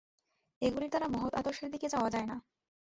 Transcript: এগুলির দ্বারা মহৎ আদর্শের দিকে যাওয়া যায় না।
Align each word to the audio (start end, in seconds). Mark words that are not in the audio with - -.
এগুলির 0.61 0.89
দ্বারা 0.89 1.07
মহৎ 1.07 1.33
আদর্শের 1.35 1.69
দিকে 1.71 1.87
যাওয়া 1.89 2.09
যায় 2.09 2.27
না। 2.27 2.35